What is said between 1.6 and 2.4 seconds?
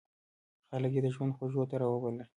ته را وبلل.